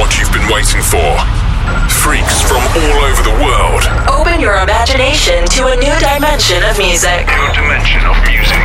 what 0.00 0.16
you've 0.18 0.32
been 0.32 0.48
waiting 0.48 0.80
for. 0.80 1.12
Freaks 2.00 2.40
from 2.40 2.64
all 2.72 2.98
over 3.04 3.20
the 3.20 3.36
world. 3.44 3.84
Open 4.08 4.40
your 4.40 4.56
imagination 4.56 5.44
to 5.52 5.68
a 5.68 5.76
new 5.76 5.92
dimension 6.00 6.64
of 6.64 6.78
music. 6.80 7.28
New 7.28 7.52
dimension 7.52 8.00
of 8.08 8.16
music. 8.24 8.64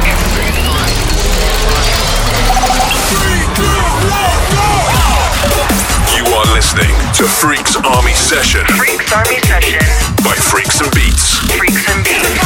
You 6.16 6.24
are 6.24 6.48
listening 6.56 6.96
to 7.20 7.28
Freaks 7.28 7.76
Army 7.84 8.16
Session 8.16 8.64
Freaks 8.72 9.12
Army 9.12 9.40
Session. 9.44 9.84
by 10.24 10.36
Freaks 10.40 10.80
and 10.80 10.90
Beats. 10.96 11.36
Freaks 11.52 11.84
and 11.92 12.00
Beats. 12.06 12.46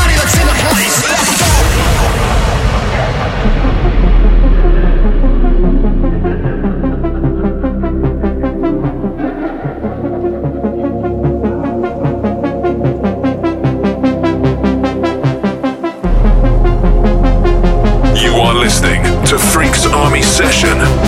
Session 20.52 20.99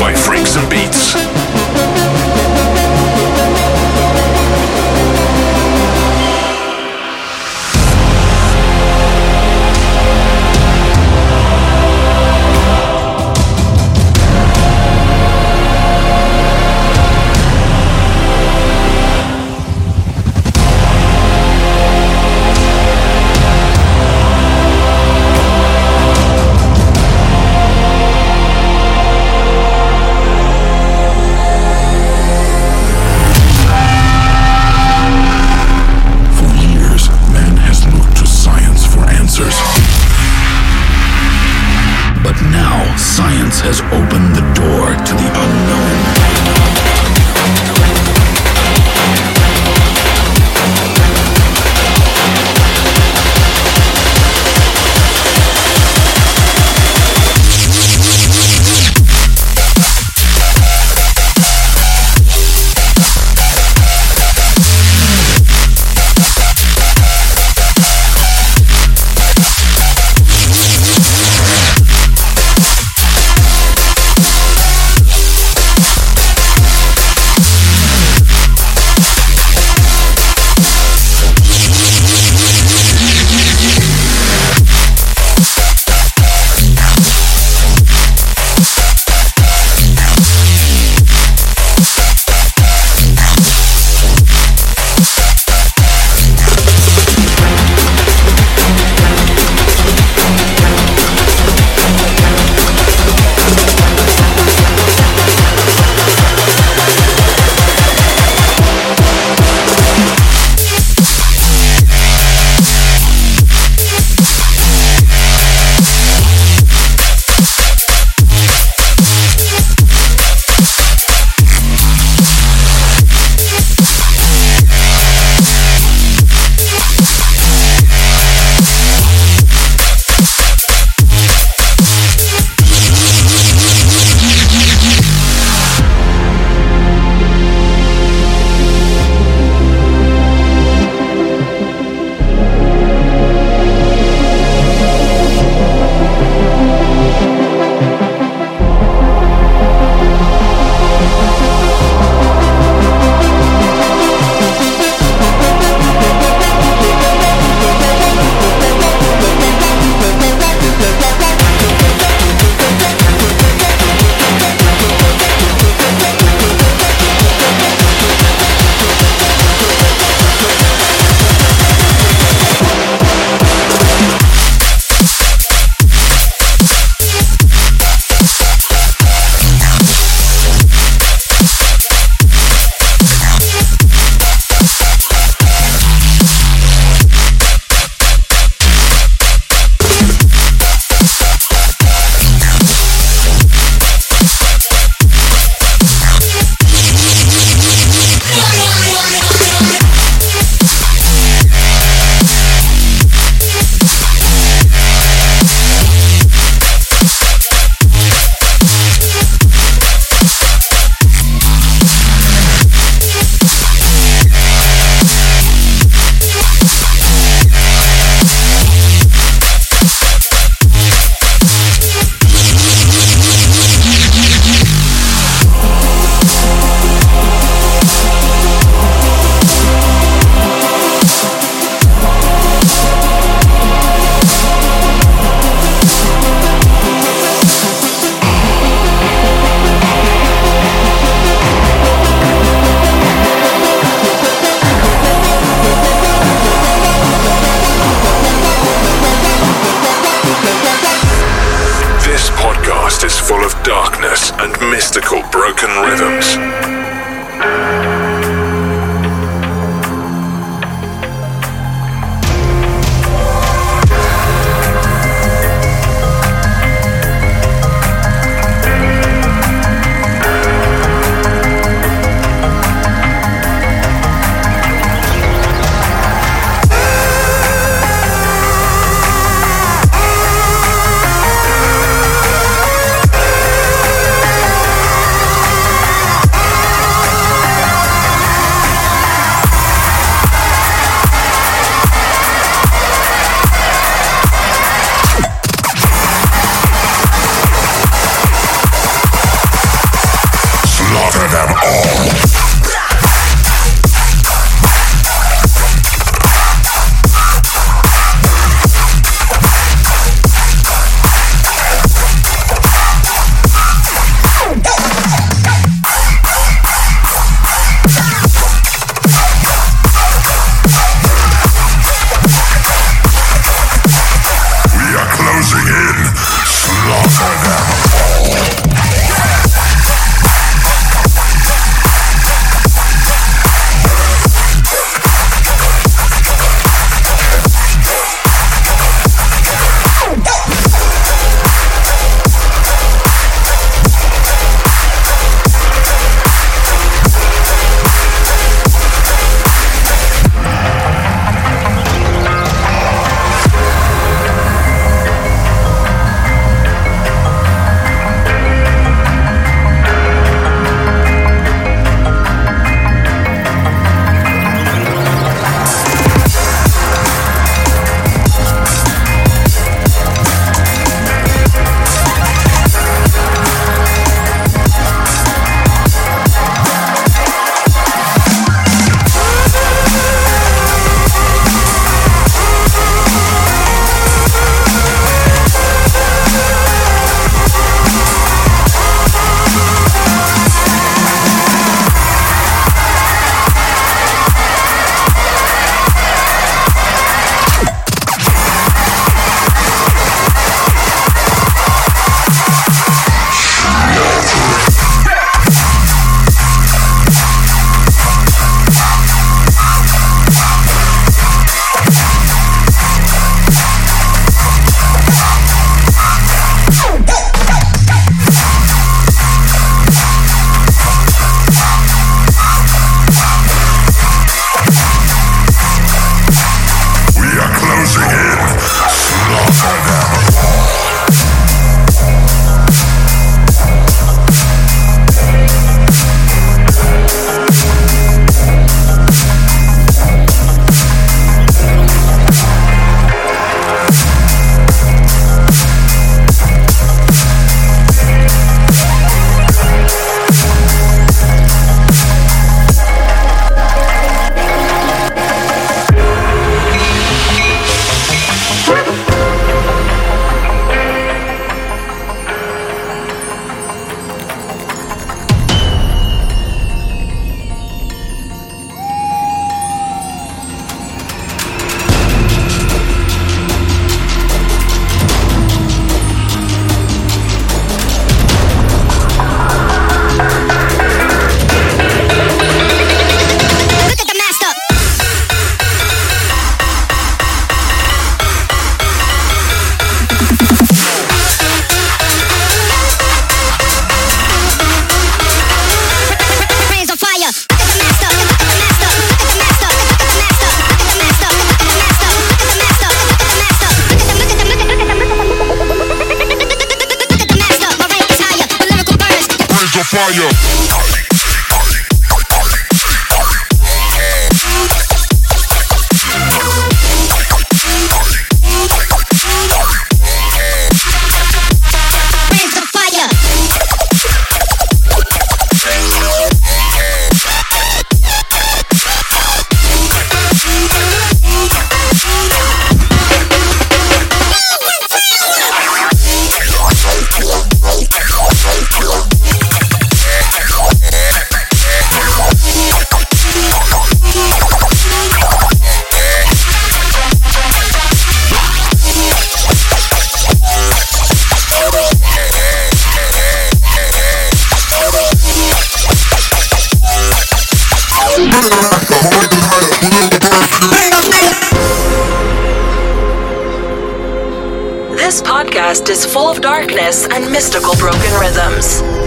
full 566.11 566.29
of 566.29 566.41
darkness 566.41 567.07
and 567.07 567.31
mystical 567.31 567.73
broken 567.75 568.19
rhythms. 568.19 569.00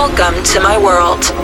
Welcome 0.00 0.42
to 0.42 0.60
my 0.60 0.78
world. 0.78 1.22
Sun 1.22 1.36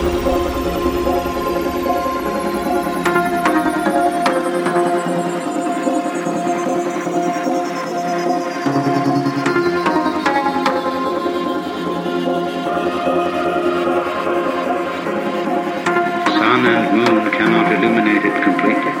and 16.65 16.97
moon 16.97 17.31
cannot 17.31 17.71
illuminate 17.71 18.25
it 18.25 18.43
completely. 18.43 18.91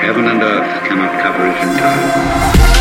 Heaven 0.00 0.28
and 0.28 0.40
earth 0.40 0.84
cannot 0.86 1.20
cover 1.20 1.44
it 1.48 1.56
entirely. 1.60 2.75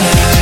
By 0.00 0.33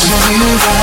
With 0.00 0.30
you 0.30 0.77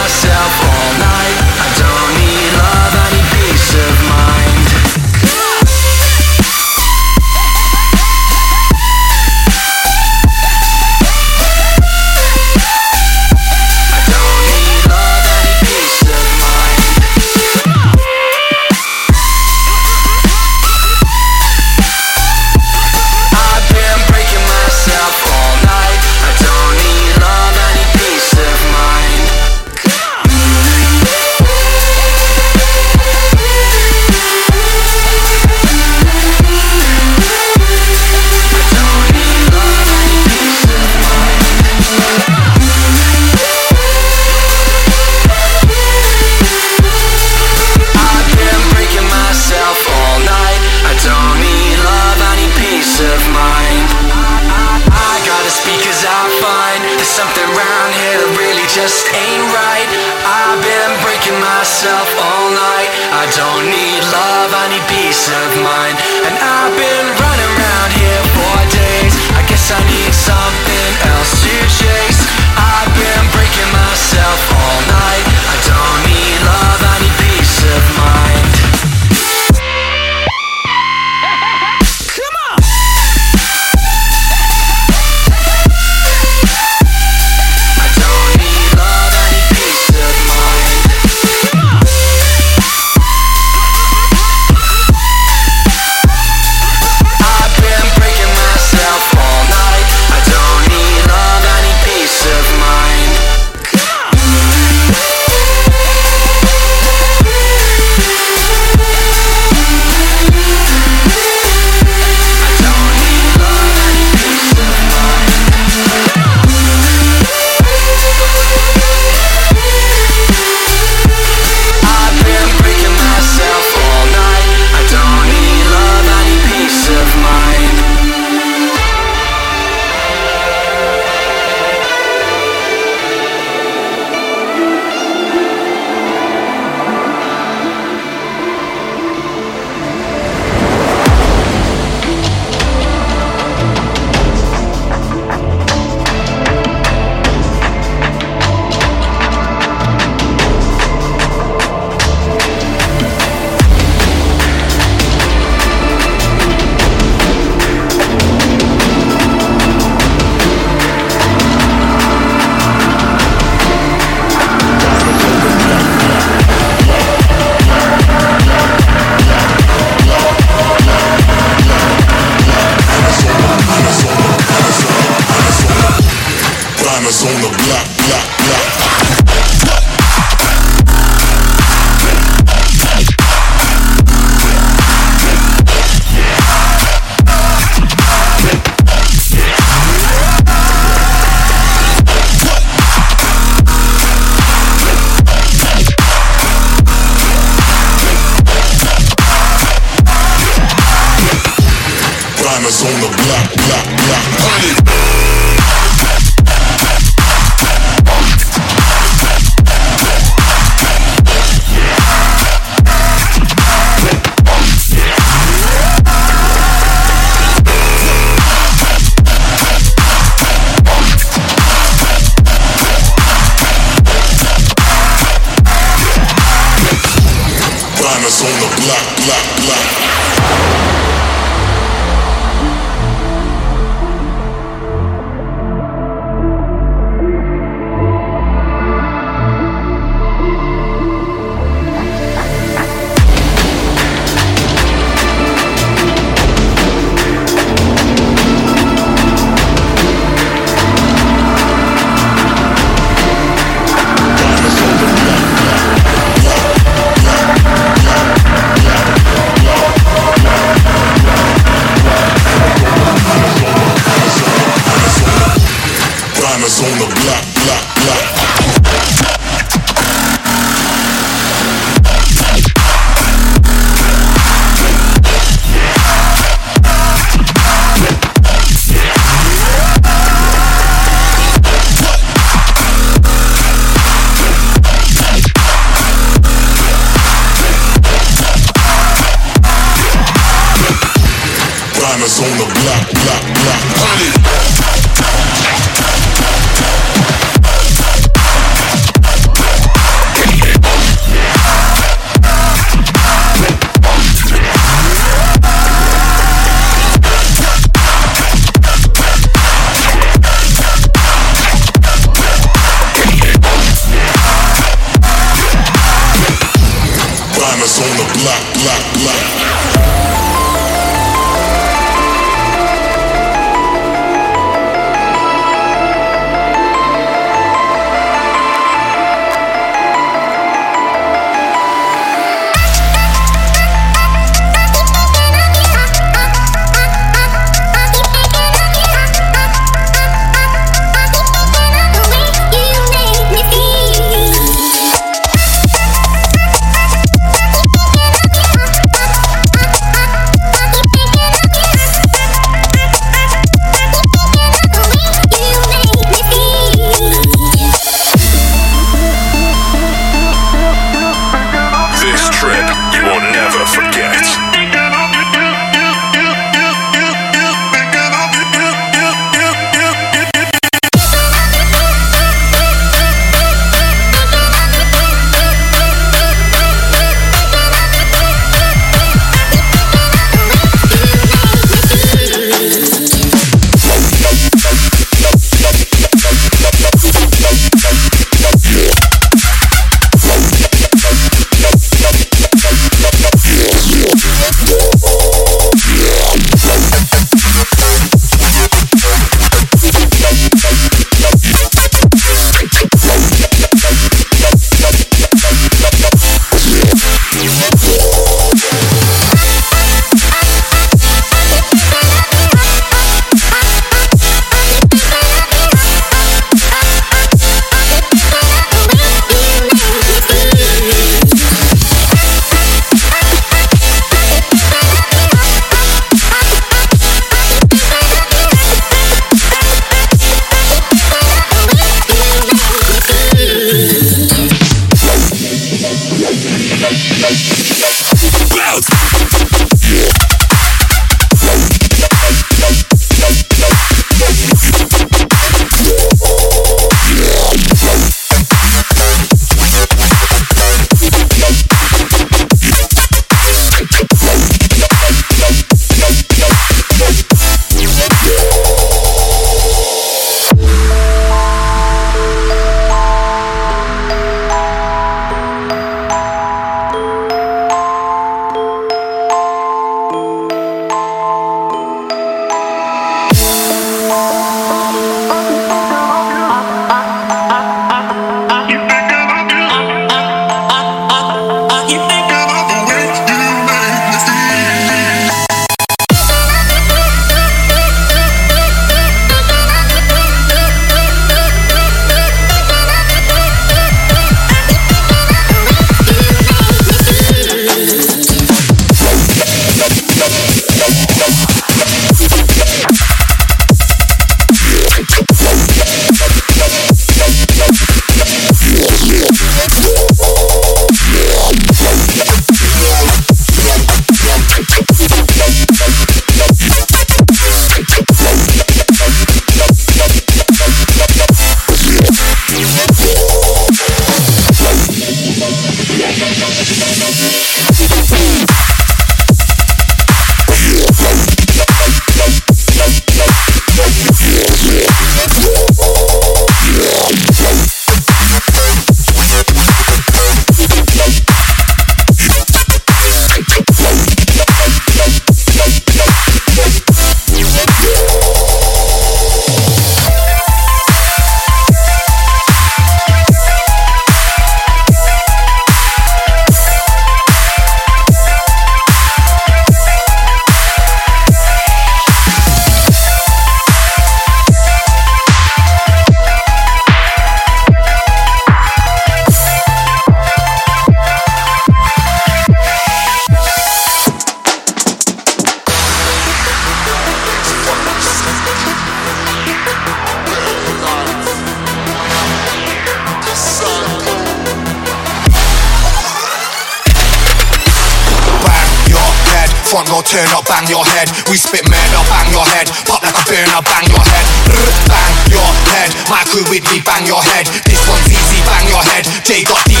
take 599.43 599.71
off 599.71 599.83
the 599.85 600.00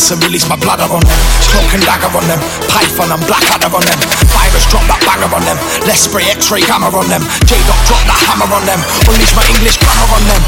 piss 0.00 0.16
and 0.16 0.24
release 0.24 0.48
my 0.48 0.56
bladder 0.56 0.88
on 0.88 1.04
them. 1.04 1.20
And 1.76 1.84
dagger 1.84 2.08
on 2.16 2.24
them. 2.24 2.40
Python 2.72 3.12
and 3.12 3.20
blackadder 3.28 3.68
on 3.68 3.84
them. 3.84 4.00
Virus 4.32 4.64
drop 4.72 4.84
that 4.88 5.00
banger 5.04 5.28
on 5.28 5.44
them. 5.44 5.60
Let's 5.84 6.08
spray 6.08 6.24
X-ray 6.32 6.64
gamma 6.64 6.88
on 6.88 7.04
them. 7.12 7.20
J-Dot 7.44 7.80
drop 7.84 8.00
that 8.08 8.20
hammer 8.24 8.48
on 8.48 8.64
them. 8.64 8.80
Unleash 9.04 9.36
my 9.36 9.44
English 9.52 9.76
grammar 9.76 10.08
on 10.16 10.24
them. 10.24 10.42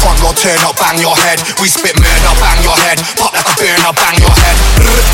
Front 0.00 0.18
row 0.24 0.32
turn 0.32 0.56
up, 0.64 0.80
bang 0.80 0.96
your 0.96 1.12
head. 1.12 1.44
We 1.60 1.68
spit 1.68 1.92
murder, 2.00 2.32
bang 2.40 2.60
your 2.64 2.78
head. 2.88 3.04
Pop 3.20 3.36
like 3.36 3.44
a 3.44 3.54
burner, 3.60 3.92
bang 3.92 4.16
your 4.16 4.32
head. 4.32 4.56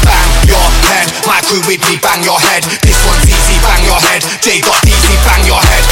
Bang 0.07 0.30
your 0.46 0.68
head. 0.86 1.07
My 1.26 1.42
crew 1.42 1.62
with 1.66 1.82
me, 1.90 1.98
bang 1.98 2.22
your 2.22 2.38
head. 2.38 2.62
This 2.86 2.98
one's 3.03 3.26
easy, 3.26 3.59
bang 3.66 3.82
your 3.82 3.98
head. 3.98 4.22
J 4.38 4.62
got 4.62 4.78
easy, 4.86 5.16
bang 5.26 5.42
your 5.42 5.59
head. 5.59 5.84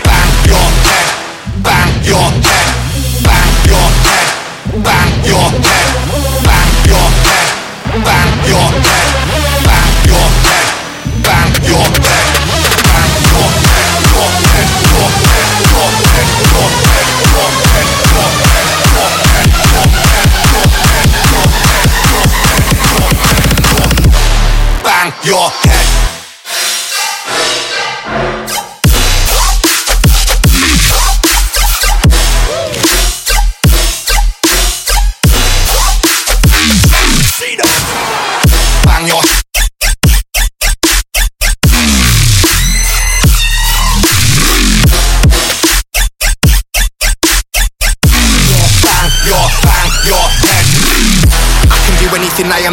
Bang 0.00 0.32
your 0.48 0.68
head. 0.88 1.08
Bang 1.60 1.92
your 2.08 2.28
head. 2.40 2.68
Bang 3.20 3.52
your 3.68 3.88
head. 4.06 4.28
Bang 4.80 5.12
your 5.28 5.50
head 5.60 5.93
your 8.54 8.62
head 8.62 9.03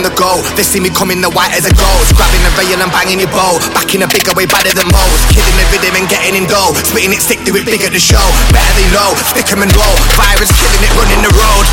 the 0.04 0.14
goal. 0.18 0.42
They 0.58 0.64
see 0.64 0.80
me 0.80 0.90
coming 0.90 1.22
the 1.22 1.30
white 1.30 1.54
as 1.54 1.66
a 1.66 1.74
ghost. 1.74 2.16
Grabbing 2.18 2.42
the 2.42 2.54
rail 2.58 2.82
and 2.82 2.92
banging 2.92 3.22
your 3.22 3.32
bow. 3.32 3.62
Back 3.74 3.94
in 3.94 4.02
a 4.02 4.10
bigger 4.10 4.34
way, 4.34 4.46
better 4.46 4.74
than 4.74 4.90
most. 4.90 5.22
Kidding 5.30 5.58
the 5.58 5.66
rhythm 5.70 5.96
and 5.98 6.08
getting 6.10 6.36
in 6.36 6.46
dough. 6.50 6.74
Spitting 6.90 7.14
it 7.14 7.22
sick, 7.22 7.40
do 7.46 7.56
it 7.56 7.66
bigger 7.66 7.90
the 7.90 8.02
show. 8.02 8.24
Better 8.50 8.74
they 8.78 8.90
know, 8.94 9.14
stick 9.32 9.48
'em 9.52 9.62
and 9.62 9.74
roll. 9.76 9.98
Virus 10.18 10.52
killing 10.58 10.84
it, 10.84 10.92
running 10.98 11.22
the 11.22 11.34
road. 11.38 11.66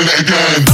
Again. 0.00 0.67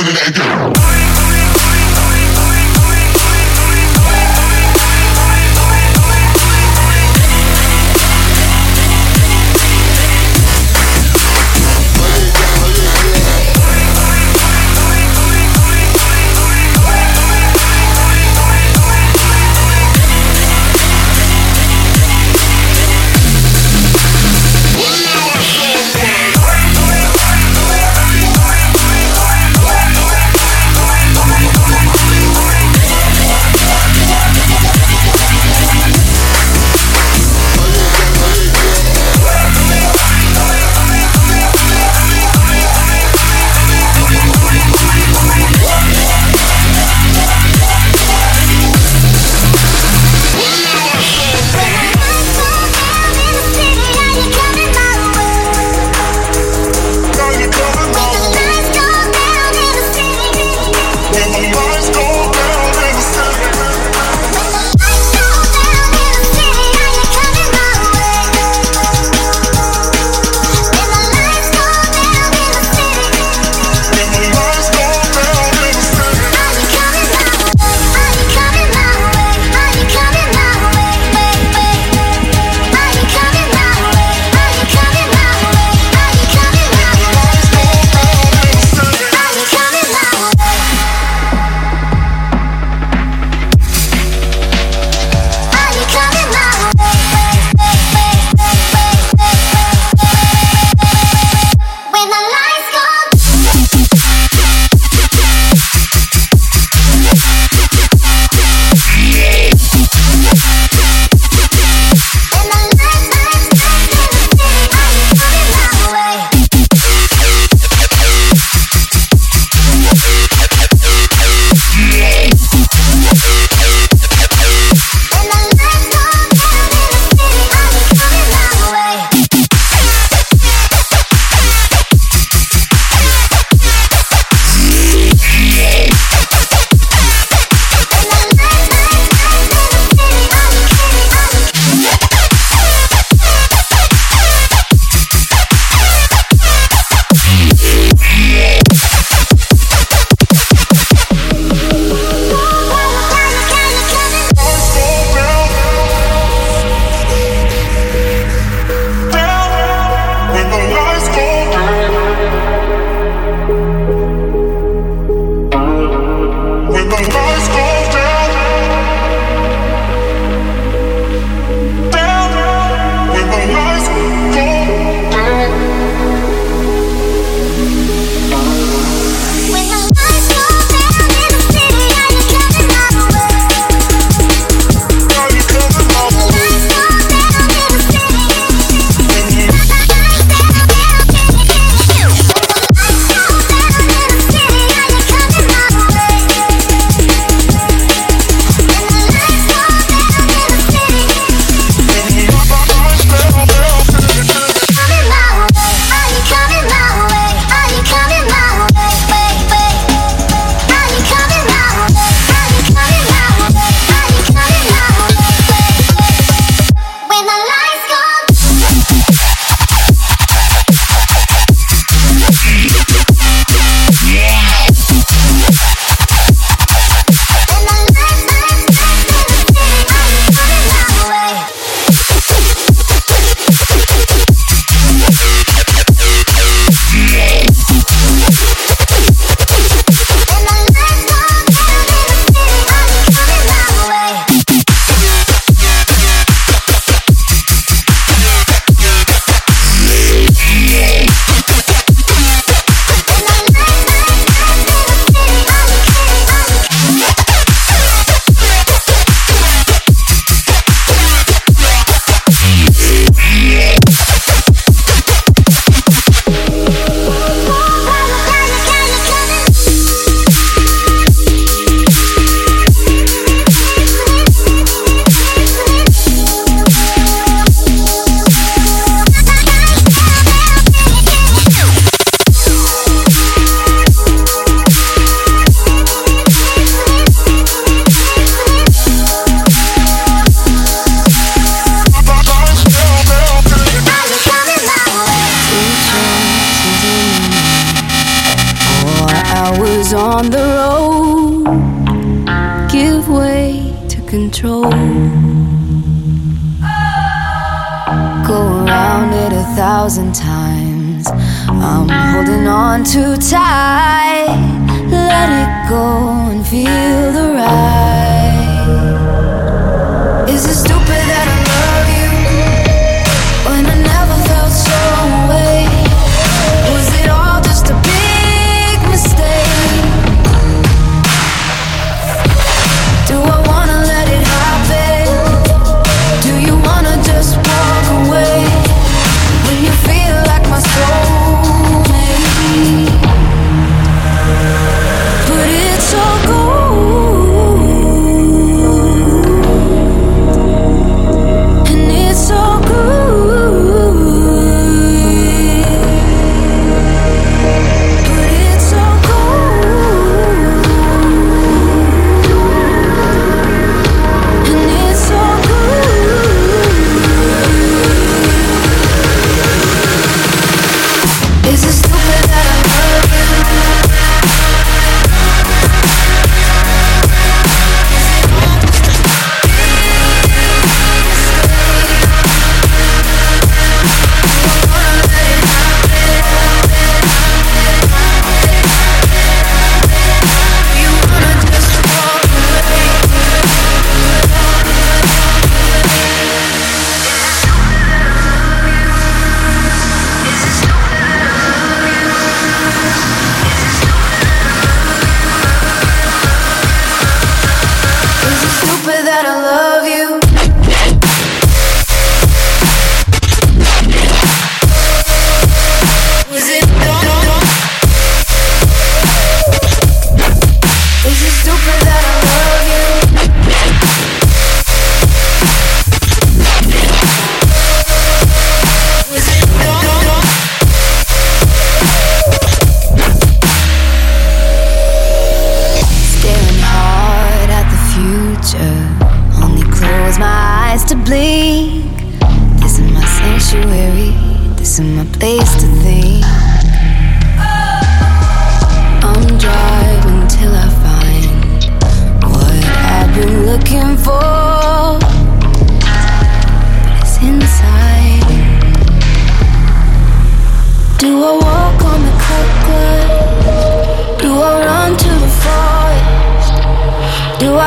Heavyweight 0.00 0.34
dub 0.34 0.74
plate, 0.74 0.80
spinning 0.80 0.99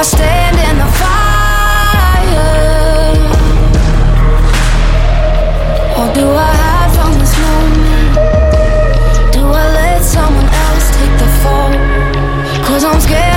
stand 0.04 0.58
in 0.58 0.78
the 0.78 0.89
fire? 0.99 1.24
Do 6.14 6.26
I 6.30 6.89
from 6.95 7.12
this 7.20 7.36
moment? 7.45 9.34
Do 9.34 9.41
I 9.45 9.66
let 9.80 10.04
someone 10.04 10.49
else 10.66 10.88
take 10.97 11.16
the? 11.20 11.28
Cause 12.68 12.84
I'm 12.84 12.99
scared. 13.01 13.33